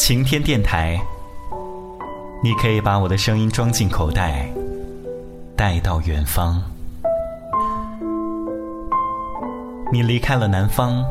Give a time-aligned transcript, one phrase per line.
[0.00, 0.98] 晴天电台，
[2.42, 4.50] 你可以把我的声音装进口袋，
[5.54, 6.60] 带到远方。
[9.92, 11.04] 你离开了南方，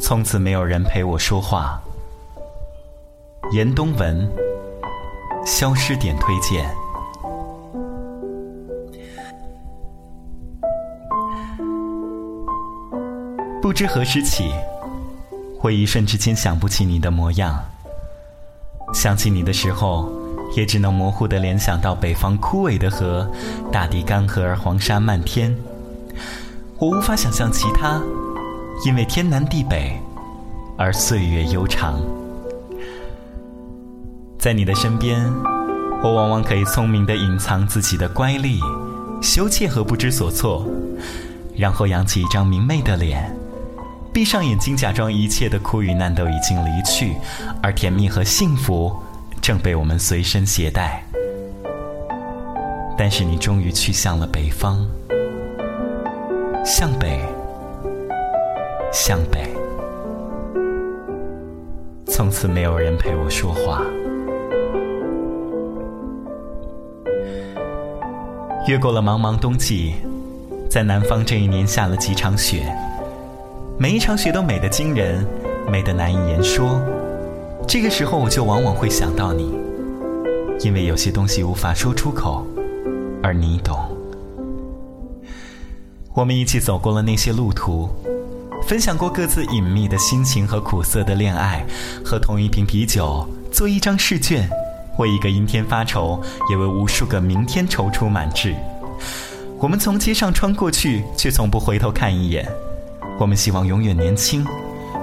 [0.00, 1.82] 从此没有人陪我说话。
[3.50, 4.30] 严冬文，
[5.44, 6.64] 消失点推荐。
[13.60, 14.52] 不知何时起，
[15.60, 17.60] 我一瞬之间想不起你的模样。
[18.96, 20.10] 想起你的时候，
[20.56, 23.30] 也只能模糊的联想到北方枯萎的河，
[23.70, 25.54] 大地干涸而黄沙漫天。
[26.78, 28.00] 我无法想象其他，
[28.86, 30.00] 因为天南地北，
[30.78, 32.00] 而岁月悠长。
[34.38, 35.30] 在你的身边，
[36.02, 38.58] 我往往可以聪明的隐藏自己的乖戾、
[39.20, 40.66] 羞怯和不知所措，
[41.54, 43.30] 然后扬起一张明媚的脸。
[44.16, 47.12] 闭上眼睛，假装一切的苦与难都已经离去，
[47.62, 48.90] 而甜蜜和幸福
[49.42, 51.04] 正被我们随身携带。
[52.96, 54.88] 但是你终于去向了北方，
[56.64, 57.20] 向北，
[58.90, 59.50] 向北，
[62.06, 63.82] 从此没有人陪我说话。
[68.66, 69.96] 越过了茫茫冬季，
[70.70, 72.74] 在南方这一年下了几场雪。
[73.78, 75.22] 每一场雪都美得惊人，
[75.70, 76.80] 美得难以言说。
[77.68, 79.52] 这个时候，我就往往会想到你，
[80.60, 82.46] 因为有些东西无法说出口，
[83.22, 83.78] 而你懂。
[86.14, 87.86] 我们一起走过了那些路途，
[88.66, 91.62] 分享过各自隐秘的心情和苦涩的恋爱，
[92.02, 94.48] 喝同一瓶啤酒，做一张试卷，
[94.98, 96.18] 为一个阴天发愁，
[96.48, 98.54] 也为无数个明天踌躇满志。
[99.58, 102.50] 我们从街上穿过去，却从不回头看一眼。
[103.18, 104.44] 我们希望永远年轻，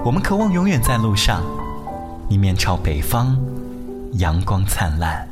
[0.04, 1.42] 我们渴望永远在路上。
[2.28, 3.36] 你面朝北方，
[4.12, 5.28] 阳光灿烂，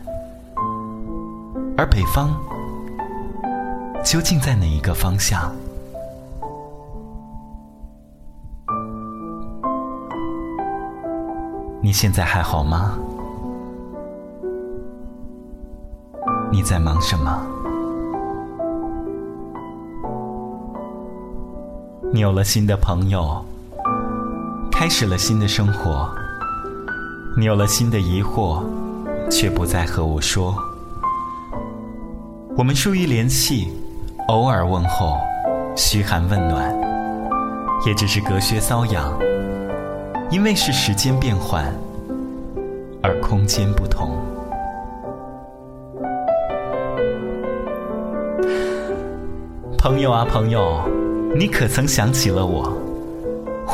[1.76, 2.36] 而北方
[4.04, 5.52] 究竟在哪一个方向？
[11.80, 12.98] 你现在还好吗？
[16.50, 17.46] 你在忙什么？
[22.14, 23.42] 你有了新的朋友，
[24.70, 26.06] 开始了新的生活。
[27.34, 28.62] 你有了新的疑惑，
[29.30, 30.54] 却不再和我说。
[32.54, 33.72] 我们疏于联系，
[34.28, 35.16] 偶尔问候，
[35.74, 36.70] 嘘寒问暖，
[37.86, 39.10] 也只是隔靴搔痒。
[40.30, 41.64] 因为是时间变换，
[43.02, 44.18] 而空间不同。
[49.78, 50.82] 朋友啊，朋友。
[51.34, 52.76] 你可曾想起了我？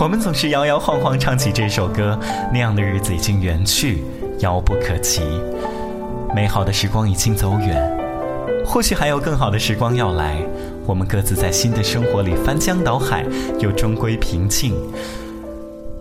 [0.00, 2.16] 我们总是摇摇晃晃唱起这首歌，
[2.52, 4.04] 那样的日子已经远去，
[4.38, 5.22] 遥不可及。
[6.32, 7.82] 美好的时光已经走远，
[8.64, 10.40] 或许还有更好的时光要来。
[10.86, 13.26] 我们各自在新的生活里翻江倒海，
[13.58, 14.72] 又终归平静。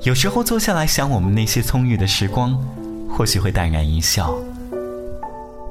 [0.04, 2.56] 有时候坐下来想我们那些葱郁的时光，
[3.10, 4.38] 或许会淡然一笑，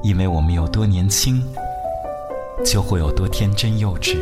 [0.02, 1.40] 因为我们有多年轻，
[2.64, 4.16] 就会有多天真幼稚。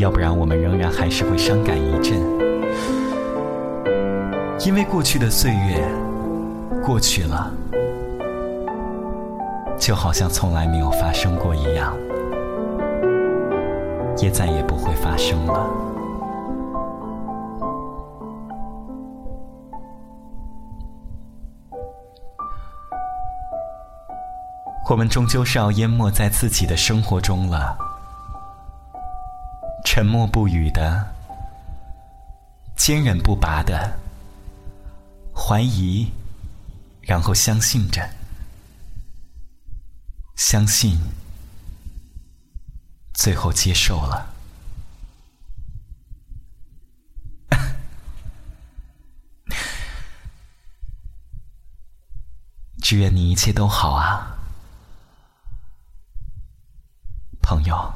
[0.00, 2.18] 要不然，我们仍然还是会伤感一阵，
[4.64, 5.86] 因为过去的岁月
[6.82, 7.52] 过去了，
[9.78, 11.94] 就好像从来没有发生过一样，
[14.16, 15.68] 也再也不会发生了。
[24.88, 27.89] 我们终究是要淹没在自己的生活中了。
[29.92, 31.04] 沉默不语的，
[32.76, 33.98] 坚韧不拔的，
[35.34, 36.08] 怀疑，
[37.02, 38.08] 然后相信着。
[40.36, 40.96] 相信。
[43.14, 44.32] 最后接受了。
[52.80, 54.38] 只愿你一切都好啊。
[57.42, 57.92] 朋友。